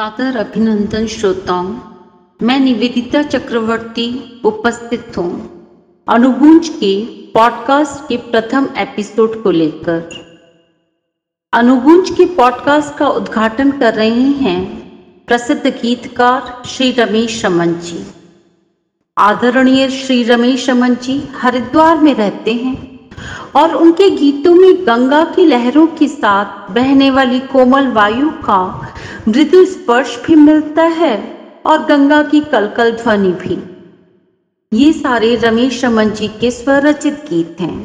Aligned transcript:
सादर 0.00 0.36
अभिनंदन 0.36 1.06
श्रोताओं, 1.06 1.78
मैं 2.42 2.60
निवेदिता 2.60 3.22
चक्रवर्ती 3.22 4.40
उपस्थित 4.44 5.12
हूँ। 5.18 5.50
अनुगुंज 6.08 6.68
के 6.68 7.04
पॉडकास्ट 7.04 8.08
के 8.08 8.16
प्रथम 8.16 8.68
एपिसोड 8.76 9.42
को 9.42 9.50
लेकर। 9.50 10.10
अनुगुंज 11.52 12.10
के 12.10 12.24
पॉडकास्ट 12.24 12.98
का 12.98 13.08
उद्घाटन 13.08 13.70
कर 13.70 13.94
रहे 13.94 14.20
हैं 14.20 14.64
प्रसिद्ध 15.26 15.66
गीतकार 15.66 16.62
श्री 16.66 16.92
रमेश 16.92 17.44
रमन 17.44 17.72
जी। 17.72 18.06
आदरणीय 19.18 19.88
श्री 19.88 20.22
रमेश 20.22 20.70
रमन 20.70 20.94
जी 20.94 21.28
हरिद्वार 21.36 21.98
में 21.98 22.14
रहते 22.14 22.52
हैं। 22.52 22.93
और 23.56 23.74
उनके 23.74 24.08
गीतों 24.10 24.54
में 24.54 24.86
गंगा 24.86 25.24
की 25.24 25.44
लहरों 25.46 25.86
के 25.98 26.08
साथ 26.08 26.70
बहने 26.70 27.10
वाली 27.10 27.40
कोमल 27.52 27.86
वायु 27.92 28.30
का 28.44 28.62
मृदु 29.28 29.64
स्पर्श 29.64 30.16
भी 30.26 30.34
मिलता 30.36 30.82
है 30.82 31.16
और 31.66 31.84
गंगा 31.84 32.22
की 32.22 32.40
कलकल 32.52 32.90
ध्वनि 32.92 33.32
भी। 33.42 33.58
ये 34.72 34.92
सारे 34.92 35.34
रमेश 35.36 35.84
रमन 35.84 36.10
जी 36.10 36.28
के 36.40 36.50
स्वरचित 36.50 37.24
गीत 37.30 37.60
हैं। 37.60 37.78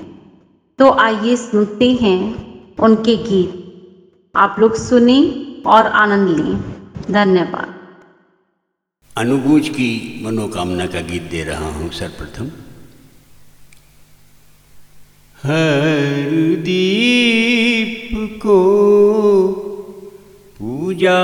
तो 0.80 0.92
आइए 1.00 1.36
सुनते 1.36 1.92
हैं 1.94 2.22
उनके 2.78 3.16
गीत। 3.24 3.52
आप 4.36 4.56
लोग 4.60 4.76
सुने 4.76 5.20
और 5.68 5.88
आनंद 5.98 6.30
लें। 6.30 6.58
धन्यवाद। 7.12 7.74
अनुगूज 9.16 9.70
की 9.70 9.90
मनोकामना 10.26 10.86
का 10.86 11.02
गीत 11.02 11.24
दे 11.32 11.44
रहा 11.44 11.70
हूँ 11.70 11.90
सर्वप्रथम। 11.92 12.52
हर 15.44 16.32
दीप 16.64 18.10
को 18.42 18.60
पूजा 20.58 21.20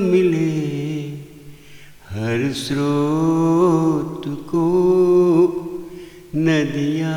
मिले 0.00 0.48
हर 2.10 2.50
स्रोत 2.62 4.22
को 4.50 4.66
नदियाँ 6.36 7.14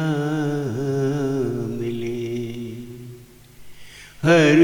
मिले 1.80 2.22
हर 4.23 4.62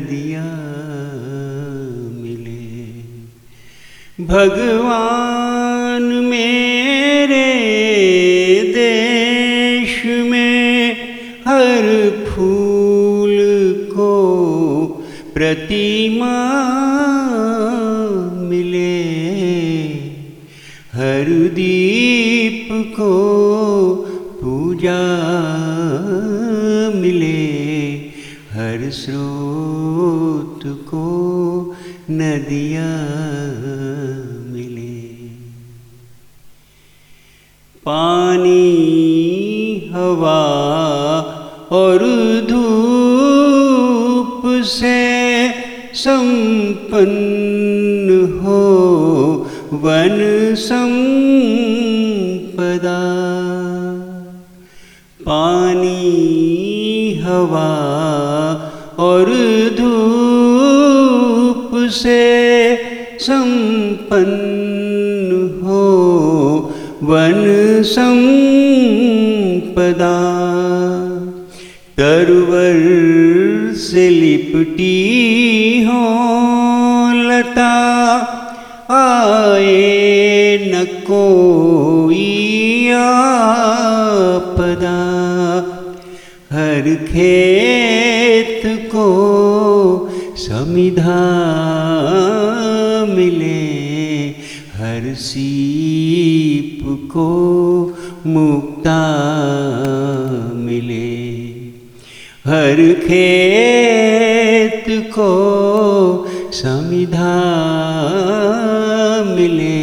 नदिया 0.00 0.44
मिले। 2.22 2.84
भगवान 4.24 6.02
मेरे 6.02 7.50
देश 8.74 10.04
में 10.06 10.96
हर 11.48 12.10
फूल 12.28 13.36
को 13.92 14.14
प्रतिमा 15.34 16.36
मिले। 18.48 19.02
हर 20.92 21.48
दीप 21.48 22.68
को 22.96 23.14
पूजा 24.42 25.02
मिले। 27.00 27.50
हर 28.52 28.90
स्रोत 28.90 29.39
को 30.90 31.06
नदिया 32.10 32.90
मिले। 34.52 35.00
पानी, 37.86 38.68
हवा 39.94 40.44
और 41.72 42.00
धूप 42.48 44.42
से 44.64 45.00
संपन्न 45.94 48.08
हो 48.42 48.62
वन 49.72 50.18
संपदा। 50.58 53.00
पानी, 55.20 55.94
हवा 57.24 57.72
और 58.98 59.29
संपन्न 64.10 65.30
हो, 65.62 65.86
वन 67.02 67.82
संपदा। 67.82 70.16
तरवर 71.98 72.78
से 73.74 74.08
लिपटी 74.10 75.84
हो, 75.88 76.02
लता, 77.14 77.76
आए 78.90 80.70
न 80.72 80.74
कोई 81.06 82.26
आपदा। 82.90 84.98
हर 86.52 86.94
खेत 87.04 88.62
को 88.66 89.08
समिधा 90.36 91.69
सीप 95.14 97.08
को 97.12 97.28
मुक्ता 98.26 99.00
मिले। 100.54 101.30
हर 102.46 102.94
खेत 103.00 104.84
को 104.88 105.30
समिधा 106.52 107.36
मिले। 109.36 109.80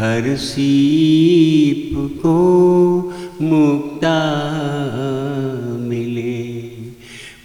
हर 0.00 0.36
सीप 0.36 2.20
को 2.22 2.38
मुक्ता 3.42 4.20
मिले। 5.80 6.54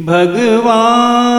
भगवान 0.05 1.38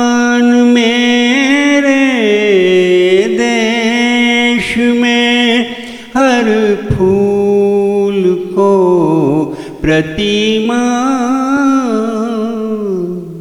प्रतिमा 9.90 10.82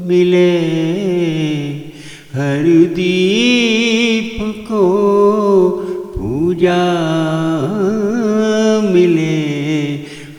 मिले, 0.08 0.56
हर 2.34 2.64
दीप 2.96 4.38
को 4.72 4.86
पूजा 6.16 6.82
मिले, 8.94 9.38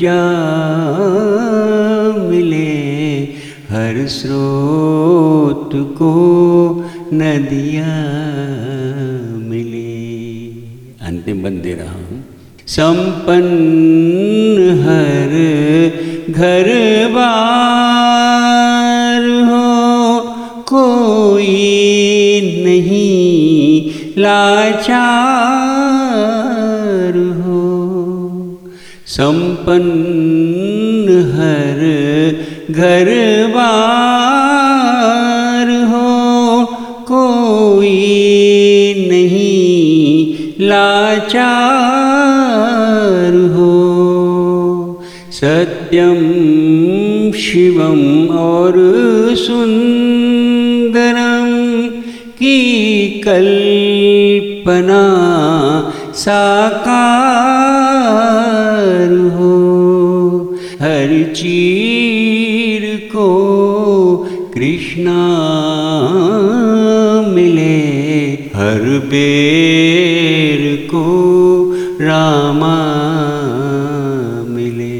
पूजा 0.00 0.20
मिले, 2.30 2.68
हर 3.70 3.96
स्रोत 4.08 5.70
को 5.98 6.12
नदिया 7.12 7.96
मिले। 9.50 9.92
अंतिम 11.06 11.42
बंद 11.42 11.62
दे 11.62 11.74
रहा 11.74 12.00
हूँ। 12.00 12.18
संपन्न 12.68 14.56
हर 14.80 15.32
घर 16.32 16.68
बार 17.12 18.10
हो, 19.50 19.70
कोई 20.68 21.56
नहीं 22.64 24.20
लाचार। 24.22 25.59
संपन्न 29.68 31.32
हर 31.32 31.80
घर 32.70 33.08
बार 33.48 35.84
हो। 35.84 36.64
कोई 37.08 37.88
नहीं 39.10 40.34
लाचार 40.68 43.56
हो। 43.56 45.02
सत्यम, 45.32 47.32
शिवम 47.32 48.36
और 48.36 48.72
सुंदरम 49.36 51.48
की 52.32 53.20
कल्पना 53.20 55.02
साकार 56.14 57.50
हो 59.36 59.54
हर 60.80 61.10
चीर 61.36 62.82
को 63.12 63.28
कृष्णा 64.54 65.22
मिले 67.34 67.78
हर 68.56 68.82
बेर 69.10 70.62
को 70.94 71.06
रामा 72.00 72.78
मिले। 74.48 74.98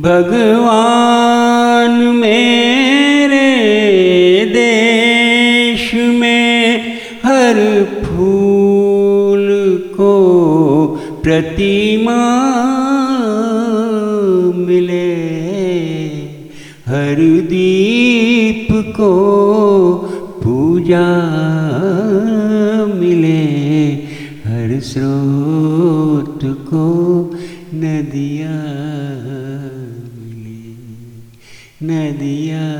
भगवान 0.00 0.97
प्रतिमा 11.28 12.20
मिले, 14.56 15.08
हर 16.86 17.16
दीप 17.48 18.68
को 18.96 19.10
पूजा 20.44 21.08
मिले, 22.94 23.42
हर 24.46 24.80
स्रोत 24.80 26.40
को 26.44 26.86
नदिया 27.74 28.56
मिले, 30.16 30.72
नदियाँ 31.84 32.70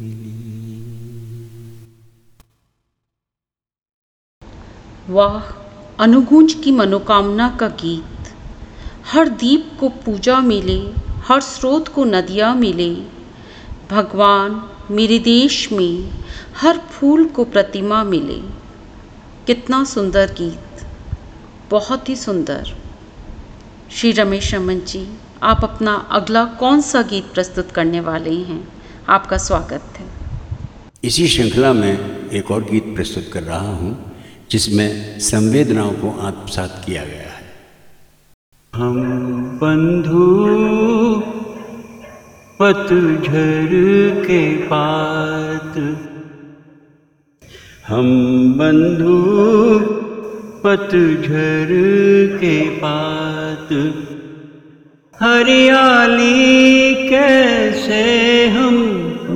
मिले। 0.00 0.34
वाह। 5.14 5.67
अनुगूंज 6.00 6.54
की 6.54 6.72
मनोकामना 6.72 7.56
का 7.60 7.68
गीत। 7.68 8.28
हर 9.12 9.28
दीप 9.28 9.72
को 9.80 9.88
पूजा 9.88 10.40
मिले, 10.40 10.92
हर 11.28 11.40
स्रोत 11.40 11.88
को 11.88 12.04
नदियाँ 12.04 12.54
मिले। 12.54 12.94
भगवान, 13.90 14.70
मेरे 14.90 15.18
देश 15.18 15.72
में 15.72 16.10
हर 16.60 16.78
फूल 16.78 17.24
को 17.24 17.44
प्रतिमा 17.44 18.04
मिले। 18.04 18.40
कितना 19.46 19.84
सुंदर 19.84 20.26
गीत। 20.26 20.86
बहुत 21.70 22.08
ही 22.08 22.16
सुंदर। 22.16 22.76
श्री 23.90 24.12
रमेश 24.12 24.54
रमन 24.54 24.80
जी, 24.80 25.18
आप 25.42 25.64
अपना 25.64 25.94
अगला 25.94 26.44
कौन 26.44 26.80
सा 26.80 27.02
गीत 27.02 27.24
प्रस्तुत 27.34 27.70
करने 27.70 28.00
वाले 28.00 28.34
हैं? 28.34 28.68
आपका 29.08 29.36
स्वागत 29.36 29.82
है। 29.96 30.06
इसी 31.04 31.28
श्रृंखला 31.28 31.72
में 31.72 32.26
एक 32.30 32.50
और 32.50 32.62
गीत 32.62 32.84
प्रस्तुत 32.96 33.30
कर 33.32 33.42
रहा 33.42 33.74
हूँ। 33.74 34.07
जिसमें 34.50 35.18
संवेदनाओं 35.18 35.90
को 35.90 36.20
आत्मसात 36.20 36.82
किया 36.86 37.04
गया 37.04 37.18
है। 37.18 37.28
हम 38.74 39.02
बंधु 39.62 40.28
पतझर 42.60 43.68
के 44.26 44.56
पात। 44.56 45.98
हम 47.86 48.08
बंधु 48.52 49.18
पतझर 50.64 51.68
के 52.40 52.70
पात। 52.70 53.94
हरियाली 55.22 56.94
कैसे 57.08 58.46
हम 58.48 58.76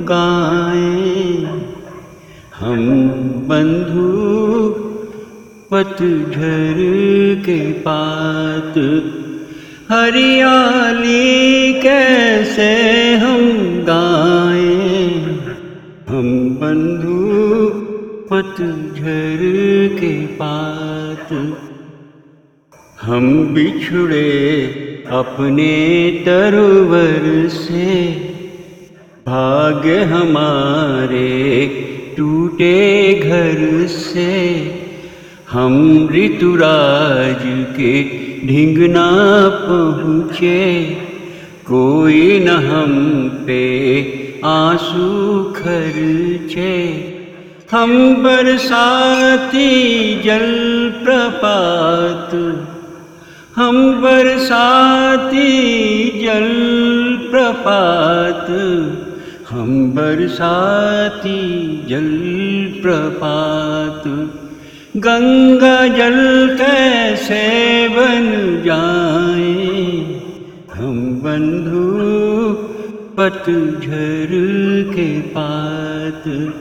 गाएँ। 0.09 1.43
हम 2.55 2.99
बंधु 3.47 4.42
पतझर 5.73 6.75
के 7.45 7.71
पात। 7.71 8.73
हरियाली 9.91 11.73
कैसे 11.73 12.73
हम 13.15 13.51
गाएँ। 13.89 15.09
हम 16.07 16.49
बंधु 16.49 17.69
पतझर 18.31 19.39
के 19.99 20.25
पात। 20.25 21.57
हम 23.01 23.53
बिछड़े 23.53 24.61
अपने 25.09 26.11
तरोवर 26.25 27.47
से। 27.47 28.09
भाग 29.27 29.87
हमारे 29.87 31.67
टूटे 32.17 33.13
घर 33.13 33.87
से। 33.87 34.82
हम 35.53 35.75
ऋतुराज 36.11 37.41
के 37.75 37.91
ढिंगना 38.47 39.09
पहुँचे, 39.57 40.63
कोई 41.65 42.39
न 42.39 42.55
हम 42.65 42.93
पे 43.47 43.61
आँसू 44.45 45.43
खर्चे। 45.57 46.73
हम 47.71 47.91
बरसाती 48.23 49.69
जल 50.23 50.49
प्रपात 51.03 52.33
हम 53.55 53.77
बरसाती 54.01 55.49
जल 56.23 56.49
प्रपात 57.31 58.47
हम 59.49 59.91
बरसाती 59.95 61.39
जल 61.89 62.09
प्रपात 62.81 64.03
गंगा 64.97 65.87
जल 65.87 66.57
कैसे 66.61 67.89
बन 67.89 68.61
जाए? 68.65 69.81
हम 70.73 71.21
बंधु 71.23 72.03
पतझर 73.17 74.27
के 74.95 75.21
पात। 75.21 76.53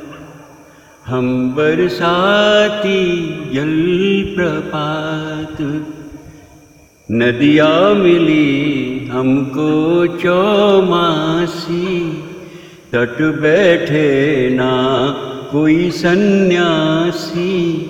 हम 1.07 1.51
बरसाती 1.51 3.05
जल 3.55 4.33
प्रपात। 4.37 5.85
नदियाँ 7.11 7.95
मिली 7.95 9.09
हमको 9.13 10.07
चौमासी। 10.07 12.23
तट 12.93 13.21
बैठे 13.21 14.51
ना 14.51 15.15
कोई 15.53 15.91
सन्यासी। 15.91 17.89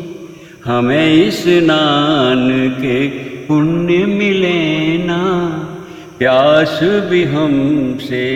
हमें 0.64 1.30
स्नान 1.30 2.70
के 2.70 3.06
पुण्य 3.46 4.04
मिले 4.06 4.98
ना। 4.98 5.22
प्यास 6.18 6.80
भी 6.82 7.24
हमसे 7.24 8.26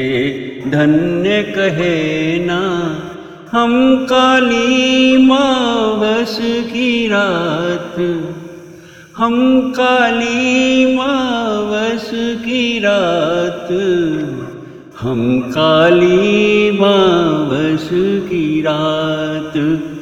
धन्य 0.68 1.42
कहे 1.42 2.38
ना। 2.44 2.62
हम 3.52 3.96
काली 4.04 5.16
मावस 5.26 6.38
की 6.42 7.08
रात, 7.08 7.94
हम 9.16 9.60
काली 9.70 10.96
मावस 10.96 12.10
की 12.14 12.78
रात, 12.78 13.68
हम 15.00 15.40
काली 15.40 16.70
मावस 16.70 17.88
की 18.28 18.60
रात। 18.60 19.95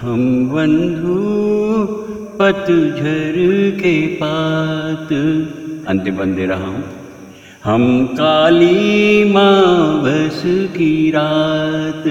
हम 0.00 0.48
बंधु 0.48 1.18
पतझर 2.38 3.34
के 3.80 4.06
पात। 4.06 5.12
अंतिम 5.88 6.16
बंदे 6.16 6.46
रहा 6.46 6.66
हूँ। 6.66 6.84
हम 7.64 8.06
काली 8.06 9.24
मावस 9.24 10.42
की 10.46 11.10
रात। 11.10 12.04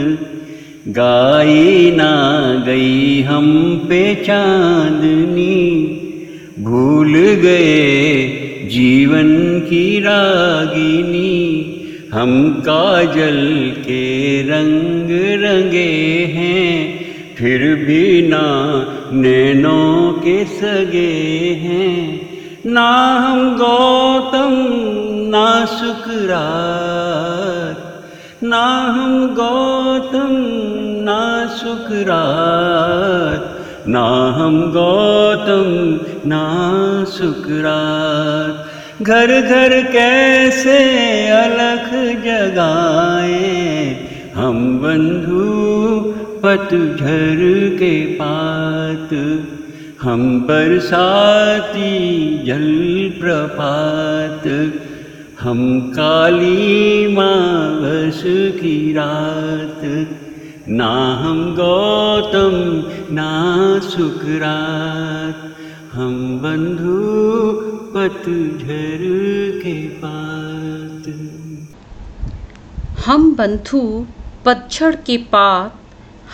गाई 0.87 1.91
ना 1.95 2.13
गई 2.67 3.21
हम 3.21 3.77
पे 3.89 4.15
चांदनी। 4.15 5.83
भूल 6.59 7.13
गए 7.17 8.27
जीवन 8.71 9.59
की 9.59 9.99
रागिनी। 9.99 11.66
हम 12.17 12.59
काजल 12.59 13.71
के 13.79 14.41
रंग 14.41 15.09
रंगे 15.43 16.25
हैं, 16.35 17.35
फिर 17.35 17.75
भी 17.75 18.27
ना 18.27 18.45
नैनों 19.13 20.13
के 20.13 20.45
सगे 20.45 21.53
हैं। 21.61 22.27
ना 22.65 23.17
हम 23.17 23.57
गौतम, 23.57 24.53
ना 25.29 25.65
सुकरात 25.65 27.83
ना 28.43 28.65
हम 28.95 29.27
गौतम, 29.35 30.31
ना 31.03 31.47
सुकरात 31.55 33.53
ना 33.87 34.05
हम 34.37 34.61
गौतम, 34.71 35.69
ना 36.29 36.43
सुकरात 37.07 38.66
घर 39.01 39.41
घर 39.41 39.81
कैसे 39.83 40.77
अलख 41.29 41.89
जगाए। 42.23 43.51
हम 44.35 44.79
बंधु 44.79 45.43
पतझर 46.43 47.41
के 47.79 48.05
पात, 48.05 49.13
हम 50.01 50.41
बरसाती 50.41 51.91
जल 52.45 52.67
प्रपात, 53.21 54.47
हम 55.39 55.79
काली 55.91 57.07
मावस 57.15 58.21
की 58.61 58.93
रात। 58.93 59.81
ना 60.69 60.91
हम 61.15 61.55
गौतम, 61.55 62.55
ना 63.15 63.31
सुकरात 63.79 65.43
हम 65.93 66.39
बंधु 66.43 67.66
पतझर 67.97 68.99
के 69.63 69.87
पात। 69.89 71.07
हम 73.05 73.35
बंधु 73.35 74.05
पतझड़ 74.45 74.95
के 74.95 75.17
पात 75.17 75.81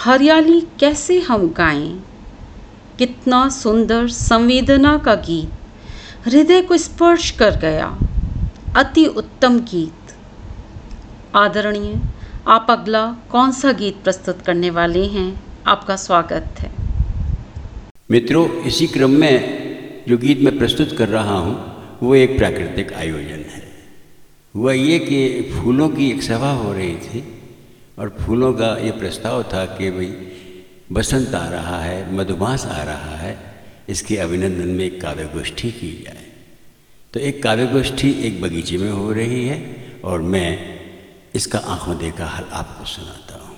हरियाली 0.03 0.62
कैसे 0.62 1.20
हम 1.20 1.53
गाएँ? 1.58 2.03
कितना 3.00 3.50
सुंदर 3.50 4.08
संवेदना 4.08 4.98
का 4.98 5.15
गीत 5.15 5.50
हृदय 6.27 6.62
को 6.62 6.77
स्पर्श 6.77 7.32
कर 7.32 7.55
गया 7.55 7.98
अति 8.75 9.05
उत्तम 9.05 9.60
गीत। 9.60 10.15
आदरणीय 11.36 12.01
आप 12.48 12.67
अगला 12.70 13.15
कौन 13.32 13.51
सा 13.51 13.72
गीत 13.72 14.03
प्रस्तुत 14.03 14.41
करने 14.41 14.70
वाले 14.70 15.05
हैं? 15.05 15.43
आपका 15.67 15.96
स्वागत 15.96 16.55
है। 16.60 16.72
मित्रों 18.12 18.50
इसी 18.50 18.88
क्रम 18.88 19.12
में 19.12 19.62
जो 20.08 20.18
गीत 20.18 20.40
मैं 20.40 20.58
प्रस्तुत 20.58 20.98
कर 20.98 21.10
रहा 21.10 21.38
हूँ, 21.38 21.56
वो 22.02 22.16
एक 22.16 22.38
प्राकृतिक 22.38 22.94
आयोजन 22.94 23.44
है। 23.50 23.62
हुआ 24.56 24.74
ये 24.74 25.00
कि 25.00 25.52
फूलों 25.54 25.90
की 25.90 26.10
एक 26.12 26.22
सभा 26.24 26.52
हो 26.52 26.74
रही 26.74 26.96
थी 26.96 27.24
और 28.00 28.18
फूलों 28.20 28.54
का 28.54 28.78
ये 28.78 28.92
प्रस्ताव 28.92 29.44
था 29.44 29.66
कि 29.66 29.92
भाई, 29.92 30.14
बसंत 30.92 31.36
आ 31.36 31.48
रहा 31.50 31.80
है, 31.80 32.16
मधुमास 32.16 32.66
आ 32.66 32.84
रहा 32.84 33.16
है, 33.16 33.38
इसके 33.90 34.18
अभिनंदन 34.18 34.68
में 34.68 34.86
एक 34.86 35.02
काव्य 35.02 35.30
गोष्ठी 35.34 35.72
की 35.72 35.92
जाए। 36.06 36.26
तो 37.14 37.20
एक 37.20 37.44
काव्य 37.44 37.66
गोष्ठी 37.68 38.12
एक 38.12 38.42
बगीचे 38.42 38.78
में 38.78 38.92
हो 38.92 39.12
रही 39.12 39.46
है 39.48 39.60
और 40.04 40.22
मैं 40.22 40.50
इसका 41.36 41.60
आँखों 41.60 41.98
देखा 41.98 42.26
हल 42.26 42.44
आपको 42.52 42.86
सुनाता 42.86 43.36
हूँ। 43.44 43.56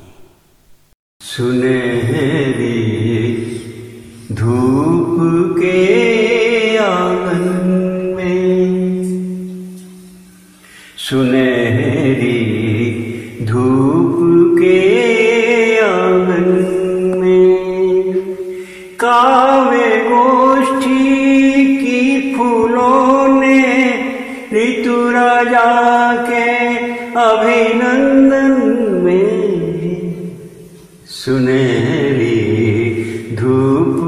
सुनहरी 1.22 2.75
धूप 4.32 5.16
के 5.60 5.95
सुनहरी 11.05 12.38
धूप 13.45 14.15
के 14.59 14.77
आँगन 15.79 16.47
में 17.19 18.13
काव्य 19.00 19.89
गोष्ठी 20.07 21.65
की 21.75 22.33
फूलों 22.35 23.27
ने 23.39 23.59
ऋतु 24.53 24.95
राजा 25.12 25.69
के 26.29 26.47
अभिनंदन 27.25 28.57
में 29.03 29.29
सुनहरी 31.19 32.33
धूप 33.35 34.01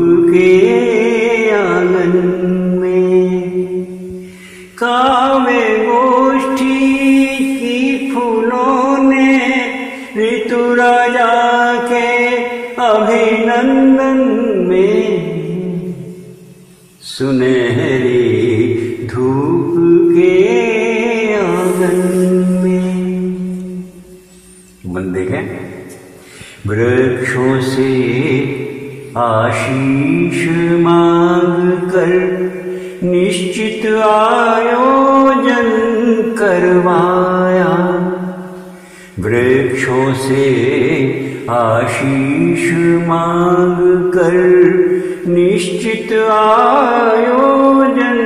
आयोजन 46.78 48.20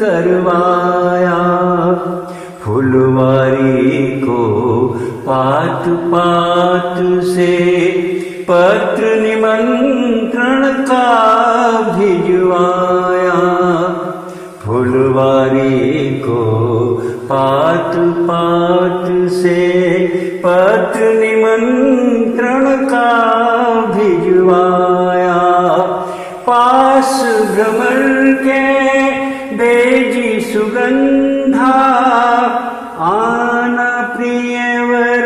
करवाया। 0.00 1.38
फुलवारी 2.62 4.20
को 4.20 4.42
पात 5.26 5.84
पात 5.88 6.96
से 7.24 7.52
पत्र 8.50 9.04
निमंत्रण 9.20 10.72
का 10.72 11.08
भिजवाया। 11.98 13.40
फुलवारी 14.66 16.10
को 16.20 16.42
पात 17.24 17.92
पात 18.30 19.06
से 19.32 19.60
पत्र 20.44 21.12
निमंत्रण 21.14 22.76
का 22.86 23.31
पास 26.46 27.12
भ्रमर 27.50 28.32
के 28.42 28.62
बेजी 29.56 30.40
सुगंधा, 30.40 31.72
आना 32.98 34.16
प्रियवर 34.16 35.24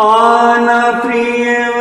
आना 0.00 1.00
प्रियवर 1.06 1.73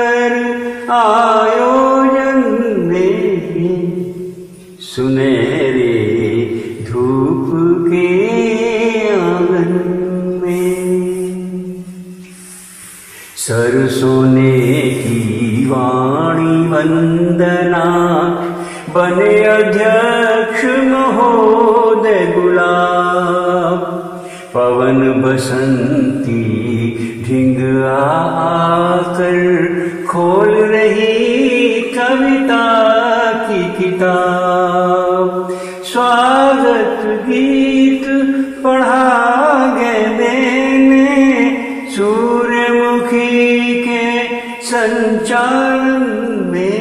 संचालन 44.74 46.04
में 46.52 46.78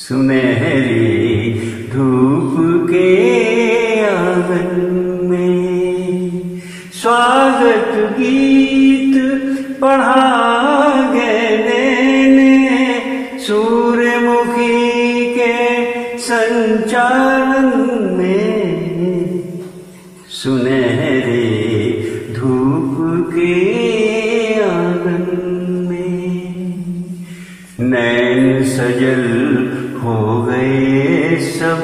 सुनहरी 0.00 1.54
धूप 1.92 2.54
के 2.90 3.08
आँगन 4.08 4.70
में 5.30 6.60
स्वागत 7.00 7.90
गीत 8.18 9.16
पढ़ा 9.80 10.28
गए 11.14 11.56
देने 11.66 12.54
सूर्यमुखी 13.46 14.78
के 15.34 15.52
संचालन 16.28 17.68
में 18.18 18.54
सुनहरे 20.42 20.87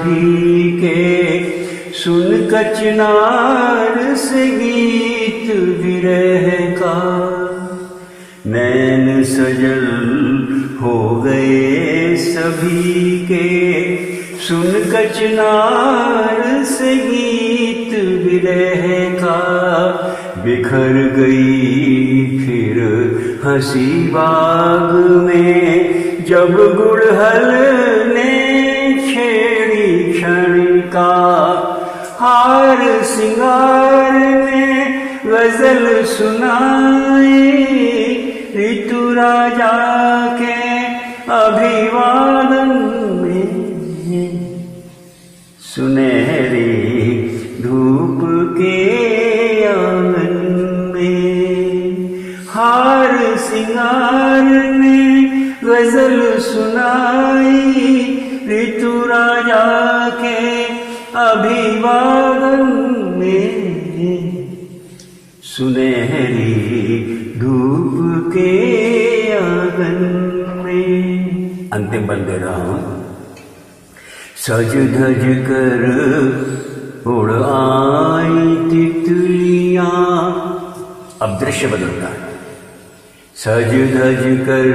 सभी 0.05 0.71
के 0.81 1.93
सुन 1.93 2.25
कचनार 2.47 4.15
से 4.15 4.47
गीत 4.47 5.47
विरह 5.81 6.49
का। 6.71 6.97
नैन 8.47 9.23
सजल 9.25 9.87
हो 10.83 10.97
गए 11.21 12.17
सभी 12.17 13.19
के 13.31 13.49
सुन 14.39 14.69
कचनार 14.93 16.65
से 16.65 16.95
गीत 16.97 17.99
विरह 18.25 18.85
का। 19.15 19.41
बिखर 20.45 20.93
गई 21.17 22.27
फिर 22.39 22.75
हँसी 23.45 23.89
बाग 24.09 24.93
में 25.25 26.25
जब 26.29 26.53
गुड़हल 26.77 27.49
ने 28.15 28.24
हार 32.65 33.03
सिंगार 33.05 34.13
ने 34.45 34.69
गज़ल 35.25 35.87
सुनाई। 36.13 37.53
ऋतु 38.57 39.01
राजा 39.15 39.73
के 40.39 40.57
अभिवादन 41.35 42.73
में 43.21 43.53
सुनहरी 45.75 46.73
धूप 47.63 48.21
के 48.59 48.77
आँगन 49.67 50.37
में 50.95 51.21
हार 52.49 53.37
सिंगार 53.49 54.53
ने 54.81 55.01
गज़ल 55.65 56.17
सुनाई। 56.51 57.94
अभिवादन 61.85 62.63
में 63.19 63.49
सुनहरी 65.43 66.55
धूप 67.39 68.33
के 68.35 68.53
आँगन 69.37 70.01
में। 70.65 71.71
अंतिम 71.73 72.07
बंद 72.07 72.27
दे 72.27 72.37
रहा 72.37 72.57
हूँ। 72.57 72.81
सज 74.37 74.75
धज 74.95 75.25
कर 75.49 75.83
उड़ 77.11 77.33
आई 77.33 78.57
तितलियाँ। 78.71 79.91
अब 81.23 81.39
दृश्य 81.41 81.67
बदलता 81.67 82.09
है। 82.09 82.33
सज 83.37 83.73
धज 83.95 84.25
कर 84.49 84.69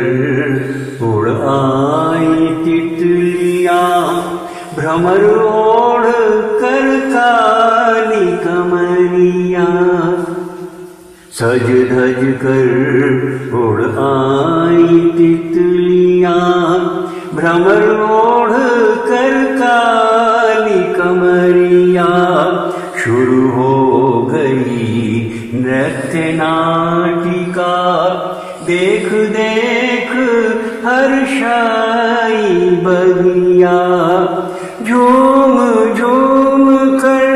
उड़ 1.05 1.29
आई 1.29 2.47
तितलियाँ। 2.65 3.89
भ्रमर 4.75 5.23
सज 11.39 11.67
धज 11.91 12.21
कर 12.43 12.71
उड़ 13.53 13.81
आई 13.81 14.99
तितलियाँ। 15.17 16.39
भ्रमर 17.35 17.83
ओढ़ 18.01 18.51
कर 19.07 19.35
काली 19.59 20.93
कमरिया। 20.93 22.07
शुरू 23.03 23.49
हो 23.49 23.73
गई 24.31 25.31
नृत्य 25.53 26.33
नाटिका। 26.33 27.77
देख 28.67 29.13
देख, 29.13 30.11
हर्षाई 30.85 32.43
बगिया। 32.83 33.79
झूम 34.87 35.57
झूम 35.95 36.97
कर 36.97 37.29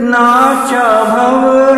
नाचा 0.00 1.04
भवरा 1.04 1.73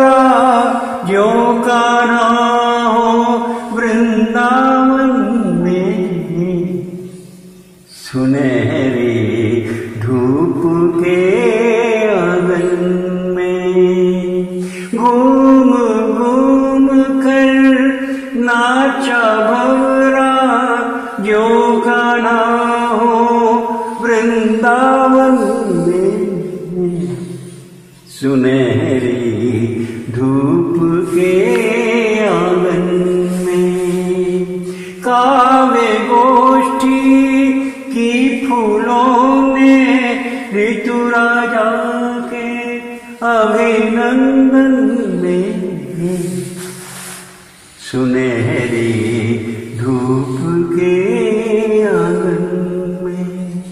ऋतु 40.57 40.97
राजा 41.09 41.65
के 42.29 42.47
अभिनंदन 43.27 44.73
में 45.21 45.67
सुनहरी 47.91 48.93
धूप 49.77 50.37
के 50.73 50.93
आँगन 51.83 52.99
में। 53.03 53.63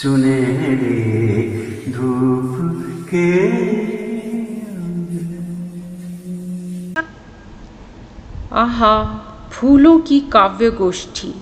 सुनहरे 0.00 0.98
धूप 1.88 2.56
के 3.14 3.30
आहा, 8.52 8.94
फूलों 9.52 9.98
की 9.98 10.20
काव्य 10.20 10.70
गोष्ठी 10.70 11.34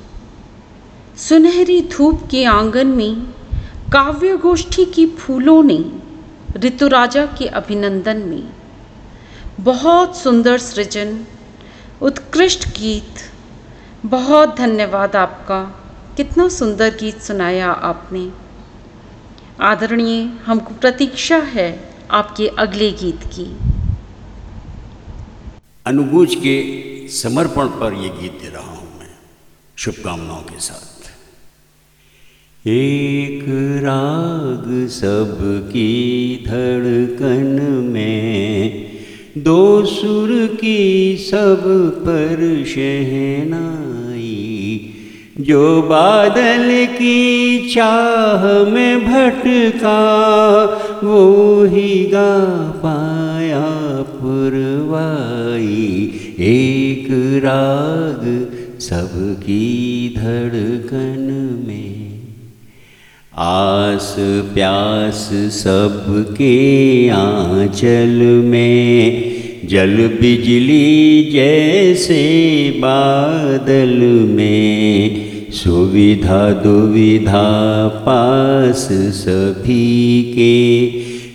सुनहरी 1.19 1.81
धूप 1.93 2.29
के 2.31 2.45
आँगन 2.45 2.87
में 2.87 3.40
काव्य 3.93 4.37
गोष्ठी 4.37 4.85
की 4.85 5.07
फूलों 5.07 5.63
ने 5.63 5.85
ऋतुराजा 6.57 7.27
के 7.27 7.47
अभिनंदन 7.47 8.17
में 8.17 8.53
बहुत 9.61 10.17
सुंदर 10.17 10.59
सृजन, 10.59 11.27
उत्कृष्ट 12.03 12.69
गीत, 12.69 13.15
बहुत 14.07 14.57
धन्यवाद 14.57 15.17
आपका। 15.17 15.63
कितना 16.17 16.49
सुंदर 16.49 16.95
गीत 16.95 17.19
सुनाया 17.19 17.71
आपने। 17.71 18.31
आदरणीय, 19.61 20.23
हमको 20.47 20.75
प्रतीक्षा 20.75 21.37
है 21.37 21.95
आपके 22.11 22.49
अगले 22.49 22.93
गीत 22.93 23.21
की। 23.25 23.57
अनुगूज 25.87 26.35
के 26.35 26.57
समर्पण 27.09 27.69
पर 27.69 27.93
ये 27.93 28.09
गीत 28.09 28.33
दे 28.43 28.49
रहा 28.49 28.71
हूँ 28.71 28.99
मैं। 28.99 29.19
शुभकामनाओं 29.77 30.43
के 30.43 30.61
साथ। 30.61 30.90
एक 32.67 33.45
राग 33.83 34.89
सबकी 34.89 36.45
धड़कन 36.47 37.61
में, 37.93 38.91
दो 39.39 39.85
सुर 39.85 40.57
की 40.61 41.17
सब 41.17 41.63
पर 42.01 42.65
शहनाई, 42.67 44.81
जो 45.41 45.83
बादल 45.83 46.87
की 46.87 47.71
चाह 47.75 48.71
में 48.71 49.05
भटका, 49.05 50.01
वो 51.05 51.65
ही 51.65 52.05
गा 52.05 52.39
पाया 52.85 54.03
पुरवाई। 54.03 56.13
एक 56.39 57.07
राग 57.45 58.27
सबकी 58.81 60.15
धड़कन 60.19 61.27
में 61.67 61.90
आस 63.43 64.17
प्यास 64.55 65.31
सबके 65.33 67.09
आंचल 67.09 68.43
में, 68.45 69.23
जल 69.65 69.97
बिजली 70.21 71.31
जैसे 71.33 72.23
बादल 72.77 73.99
में, 74.31 75.21
सुविधा 75.51 76.51
दुविधा 76.51 77.89
पास 77.89 78.89
सभी 78.93 80.23
के, 80.23 80.87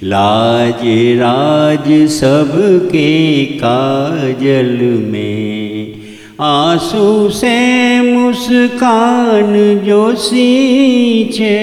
लाज 0.08 0.82
राज 1.20 2.08
सबके 2.10 3.46
काजल 3.46 4.80
में, 5.12 5.94
आँसू 6.40 7.30
से 7.30 7.76
मुस्कान 8.26 9.82
जो 9.86 10.16
सींचे, 10.16 11.58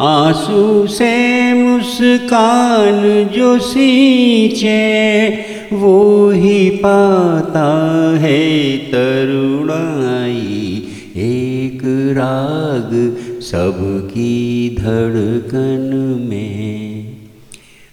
आँसू 0.00 0.86
से 0.86 1.54
मुस्कान 1.54 3.30
जो 3.36 3.58
सींचे, 3.58 5.28
वो 5.72 6.30
ही 6.30 6.70
पाता 6.70 8.18
है 8.18 8.76
तरुणाई, 8.76 10.88
एक 11.16 12.14
राग 12.16 13.16
सबकी 13.40 14.76
धड़कन 14.78 16.26
में। 16.30 17.16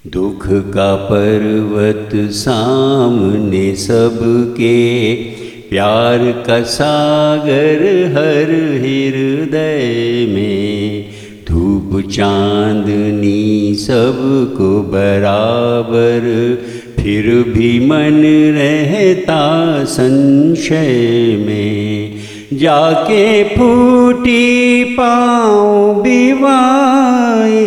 दुख 0.07 0.47
का 0.47 0.95
पर्वत 0.95 2.31
सामने 2.31 3.75
सबके 3.75 5.44
प्यार 5.75 6.19
का 6.47 6.61
सागर 6.63 7.81
हर 8.13 8.51
हृदय 8.79 9.81
में, 10.29 11.05
धूप 11.47 12.09
चांदनी 12.11 13.75
सबको 13.75 14.81
बराबर। 14.81 16.21
फिर 16.99 17.25
भी 17.25 17.87
मन 17.87 18.21
रहता 18.55 19.83
संशय 19.83 21.35
में, 21.47 22.15
जाके 22.53 23.43
फूटी 23.43 24.83
पाँव 24.83 26.01
बिवाई। 26.01 27.65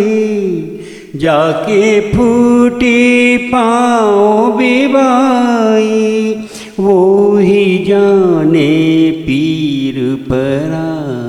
जाके 1.17 2.01
फूटी 2.01 3.37
पाँव 3.37 4.57
बिवाई 4.59 6.35
वो 6.81 7.37
ही 7.39 7.85
जाने 7.85 9.11
पीर 9.11 10.27
पर 10.31 10.73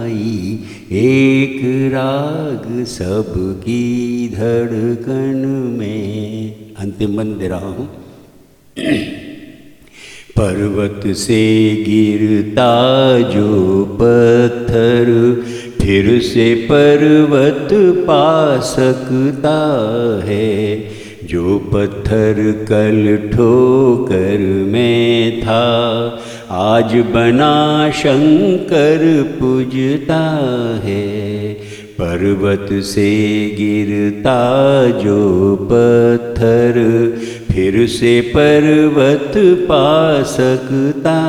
आई, 0.04 0.60
एक 0.92 1.62
राग 1.94 2.86
सबकी 2.86 4.28
धड़कन 4.30 5.76
में। 5.80 6.56
अंतिम 6.80 7.18
बन 7.18 7.38
दे 7.38 7.48
रहा 7.48 7.60
हूँ। 7.60 7.90
पर्वत 10.40 11.16
से 11.16 11.76
गिरता 11.88 13.20
जो 13.20 13.86
पत्थर, 14.02 15.42
फिर 15.82 16.22
से 16.22 16.56
पर्वत 16.56 17.70
पा 18.08 18.60
सकता 18.60 19.60
है। 20.26 20.99
जो 21.30 21.60
पत्थर 21.60 22.66
कल 22.70 23.30
ठोकर 23.34 24.38
में 24.72 25.42
था, 25.42 25.64
आज 26.52 26.96
बना 26.96 27.92
शंकर 27.92 29.24
पूजता 29.40 30.20
है। 30.84 31.54
पर्वत 32.02 32.84
से 32.84 33.10
गिरता 33.60 34.40
जो 34.88 35.56
पत्थर, 35.56 36.74
फिर 37.52 37.88
से 37.88 38.22
पर्वत 38.22 39.34
पा 39.38 40.24
सकता 40.24 41.20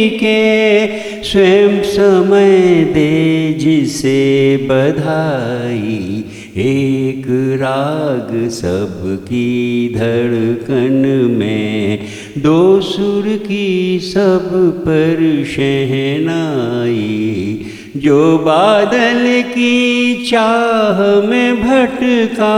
के। 0.10 0.88
स्वयं 1.24 1.84
समय 1.84 2.84
दे 2.94 3.54
जिसे 3.54 4.58
बधाई। 4.58 6.24
एक 6.58 7.26
राग 7.62 8.50
सबकी 8.50 9.94
धड़कन 9.96 11.02
में, 11.40 12.00
दो 12.38 12.82
सुर 12.82 13.26
की 13.48 14.00
सब 14.00 14.50
पर 14.86 15.44
शहनाई, 15.48 17.66
जो 17.98 18.38
बादल 18.38 19.42
की 19.42 20.26
चाह 20.26 21.30
में 21.30 21.62
भटका, 21.62 22.56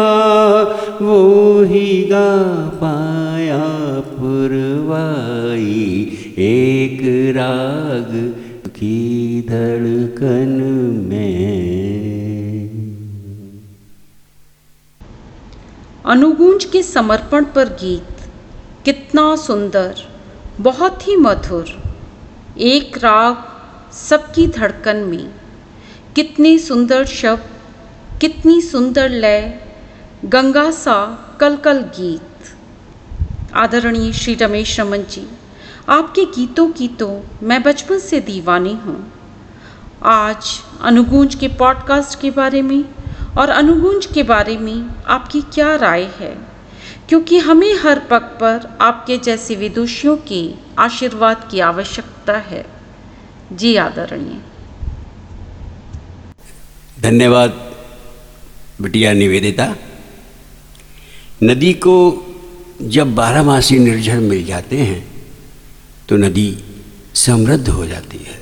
वो 1.01 1.63
ही 1.63 2.01
गा 2.01 2.69
पाया 2.75 3.99
पुरवाई। 3.99 6.07
एक 6.37 7.01
राग 7.35 8.33
की 8.67 9.41
धड़कन 9.41 10.61
में 11.09 11.64
अनुगूंज 16.07 16.65
के 16.65 16.81
समर्पण 16.83 17.45
पर 17.45 17.69
गीत। 17.69 18.17
कितना 18.85 19.35
सुंदर, 19.35 19.95
बहुत 20.59 21.07
ही 21.07 21.15
मधुर। 21.15 21.69
एक 22.57 22.97
राग 22.97 23.37
सबकी 23.93 24.45
धड़कन 24.47 24.97
में। 24.97 25.33
कितने 26.15 26.57
सुंदर 26.59 27.05
शब्द 27.05 28.19
कितनी 28.21 28.61
सुंदर 28.61 29.09
लय, 29.09 29.59
गंगा 30.25 30.69
सा 30.71 30.97
कल 31.39 31.55
कल 31.57 31.81
गीत। 31.97 32.55
आदरणीय 33.53 34.11
श्री 34.13 34.35
रमेश 34.35 34.79
रमन 34.79 35.03
जी, 35.03 35.27
आपके 35.89 36.25
गीतों 36.25 36.69
की 36.71 36.87
तो 36.87 37.09
मैं 37.43 37.61
बचपन 37.63 37.99
से 37.99 38.19
दीवानी 38.19 38.73
हूँ। 38.75 38.99
आज 40.03 40.59
अनुगूंज 40.81 41.35
के 41.35 41.47
पॉडकास्ट 41.47 42.19
के 42.19 42.31
बारे 42.31 42.61
में 42.61 42.83
और 43.37 43.49
अनुगूंज 43.49 44.05
के 44.05 44.23
बारे 44.23 44.57
में 44.57 45.03
आपकी 45.07 45.41
क्या 45.41 45.75
राय 45.75 46.03
है? 46.03 46.37
क्योंकि 47.09 47.37
हमें 47.37 47.73
हर 47.75 47.99
पग 47.99 48.21
पर 48.21 48.77
आपके 48.81 49.17
जैसे 49.17 49.55
विदुषियों 49.55 50.17
के 50.17 50.53
आशीर्वाद 50.79 51.47
की 51.51 51.59
आवश्यकता 51.59 52.37
है। 52.37 52.65
जी 53.51 53.75
आदरणीय। 53.75 54.41
धन्यवाद 57.01 57.49
बिटिया 58.81 59.13
निवेदिता। 59.13 59.75
नदी 61.43 61.73
को 61.73 61.95
जब 62.81 63.15
बारहमासी 63.15 63.79
निर्झर 63.79 64.19
मिल 64.19 64.45
जाते 64.45 64.77
हैं 64.77 65.07
तो 66.09 66.17
नदी 66.17 66.57
समृद्ध 67.15 67.69
हो 67.69 67.85
जाती 67.85 68.17
है। 68.17 68.39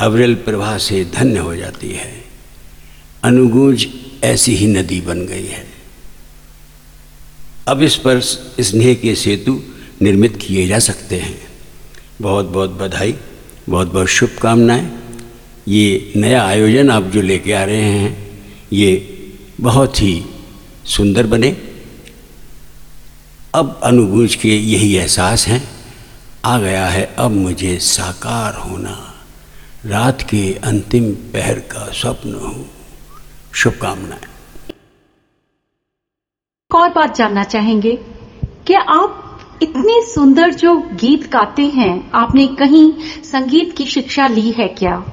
अविरल 0.00 0.34
प्रवाह 0.34 0.78
से 0.78 1.04
धन्य 1.04 1.38
हो 1.38 1.56
जाती 1.56 1.90
है। 1.92 2.21
अनुगूंज 3.24 3.86
ऐसी 4.24 4.54
ही 4.54 4.66
नदी 4.66 5.00
बन 5.00 5.26
गई 5.26 5.46
है। 5.46 5.66
अब 7.68 7.82
इस 7.82 7.96
पर 7.96 8.20
स्नेह 8.20 8.94
के 8.94 9.14
सेतु 9.14 9.62
निर्मित 10.02 10.36
किए 10.36 10.66
जा 10.66 10.78
सकते 10.78 11.16
हैं। 11.16 11.42
बहुत 12.20 12.46
बहुत 12.46 12.70
बधाई 12.70 13.14
बहुत 13.68 13.92
बहुत 13.92 14.06
शुभकामनाएँ। 14.06 14.98
ये 15.68 16.12
नया 16.16 16.44
आयोजन 16.44 16.90
आप 16.90 17.02
जो 17.02 17.22
लेके 17.22 17.52
आ 17.52 17.64
रहे 17.64 17.82
हैं, 17.82 18.40
ये 18.72 19.18
बहुत 19.60 20.02
ही 20.02 20.24
सुंदर 20.84 21.26
बने। 21.26 21.56
अब 23.54 23.80
अनुगूंज 23.84 24.34
के 24.34 24.48
यही 24.48 24.94
एहसास 24.94 25.48
हैं। 25.48 25.68
आ 26.44 26.58
गया 26.58 26.86
है 26.86 27.14
अब 27.18 27.30
मुझे 27.30 27.78
साकार 27.78 28.54
होना। 28.54 29.14
रात 29.86 30.22
के 30.22 30.54
अंतिम 30.54 31.12
पहर 31.12 31.58
का 31.58 31.92
स्वप्न 31.92 32.34
हो। 32.34 32.66
शुभकामनाएँ। 33.54 34.22
एक 36.70 36.74
और 36.74 36.88
बात 36.88 37.16
जानना 37.16 37.44
चाहेंगे 37.44 37.98
कि 38.66 38.74
आप 38.74 39.18
इतने 39.62 40.12
सुंदर 40.14 40.54
जो 40.54 40.76
गीत 40.76 41.30
गाते 41.30 41.62
हैं 41.62 42.10
आपने 42.10 42.46
कहीं 42.46 42.92
संगीत 43.22 43.76
की 43.76 43.86
शिक्षा 43.86 44.26
ली 44.26 44.50
है 44.50 44.68
क्या? 44.68 45.04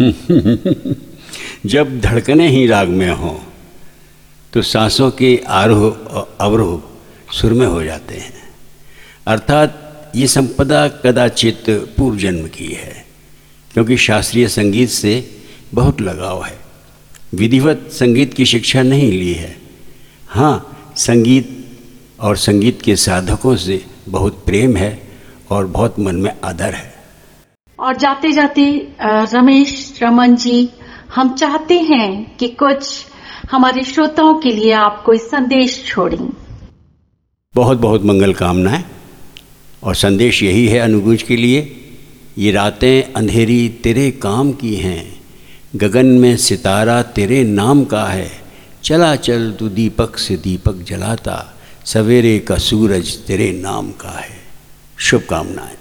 जब 1.66 2.00
धड़कने 2.00 2.48
ही 2.48 2.66
राग 2.66 2.88
में 2.88 3.10
हो 3.10 3.42
तो 4.52 4.62
सांसों 4.62 5.10
के 5.10 5.42
आरोह 5.48 6.20
अवरोह 6.40 6.82
सुर 7.32 7.52
में 7.52 7.66
हो 7.66 7.82
जाते 7.84 8.14
हैं। 8.14 8.54
अर्थात 9.26 10.12
ये 10.16 10.26
संपदा 10.26 10.88
कदाचित 10.88 11.64
पूर्व 11.70 12.16
जन्म 12.16 12.48
की 12.48 12.66
है। 12.66 13.05
क्योंकि 13.76 13.96
शास्त्रीय 13.96 14.48
संगीत 14.48 14.88
से 14.88 15.30
बहुत 15.74 16.00
लगाव 16.00 16.44
है। 16.44 16.58
विधिवत 17.34 17.88
संगीत 17.92 18.34
की 18.34 18.44
शिक्षा 18.44 18.82
नहीं 18.82 19.10
ली 19.12 19.32
है। 19.32 19.56
हाँ 20.28 20.92
संगीत 20.96 21.76
और 22.20 22.36
संगीत 22.36 22.82
के 22.82 22.96
साधकों 22.96 23.56
से 23.56 23.84
बहुत 24.08 24.42
प्रेम 24.46 24.76
है 24.76 25.02
और 25.50 25.66
बहुत 25.66 26.00
मन 26.00 26.16
में 26.16 26.32
आदर 26.44 26.74
है। 26.74 26.94
और 27.80 27.96
जाते 27.96 28.32
जाते 28.32 28.88
रमेश 29.02 29.98
रमन 30.02 30.36
जी 30.36 30.68
हम 31.14 31.34
चाहते 31.34 31.80
हैं 31.80 32.36
कि 32.36 32.48
कुछ 32.48 33.06
हमारे 33.50 33.84
श्रोताओं 33.84 34.34
के 34.34 34.50
लिए 34.50 34.72
आप 34.72 35.02
कोई 35.06 35.18
संदेश 35.18 35.84
छोड़ें। 35.86 36.28
बहुत 37.54 37.78
बहुत 37.78 38.04
मंगल 38.04 38.34
कामनाएँ 38.34 38.84
और 39.82 39.94
संदेश 39.94 40.42
यही 40.42 40.66
है 40.66 40.78
अनुगूंज 40.78 41.22
के 41.22 41.36
लिए 41.36 41.82
ये 42.38 42.52
रातें 42.52 43.12
अंधेरी 43.12 43.68
तेरे 43.68 44.10
काम 44.10 44.52
की 44.52 44.74
हैं। 44.74 45.20
गगन 45.76 46.06
में 46.06 46.36
सितारा 46.36 47.02
तेरे 47.02 47.44
नाम 47.44 47.84
का 47.84 48.04
है। 48.04 48.30
चला 48.84 49.16
चल 49.16 49.52
तू 49.52 49.68
दीपक 49.68 50.18
से 50.18 50.36
दीपक 50.36 50.74
जलाता। 50.74 51.56
सवेरे 51.84 52.38
का 52.38 52.56
सूरज 52.56 53.16
तेरे 53.16 53.52
नाम 53.52 53.90
का 53.90 54.18
है। 54.18 54.38
शुभकामनाएँ। 54.98 55.76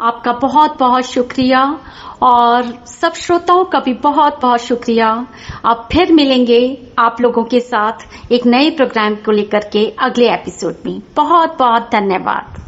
आपका 0.00 0.32
बहुत 0.32 0.76
बहुत 0.80 1.04
शुक्रिया 1.04 1.80
और 2.22 2.84
सब 2.86 3.14
श्रोताओं 3.14 3.64
का 3.64 3.80
भी 3.80 3.92
बहुत 3.92 4.38
बहुत 4.42 4.60
शुक्रिया। 4.60 5.26
आप 5.64 5.88
फिर 5.92 6.12
मिलेंगे 6.12 6.78
आप 6.98 7.16
लोगों 7.20 7.44
के 7.44 7.60
साथ 7.60 7.92
एक 8.32 8.46
नए 8.46 8.70
प्रोग्राम 8.70 9.14
को 9.14 9.32
लेकर 9.32 9.70
के 9.72 9.92
अगले 9.98 10.32
एपिसोड 10.32 10.74
में। 10.86 11.02
बहुत 11.16 11.56
बहुत 11.58 11.90
धन्यवाद। 11.92 12.63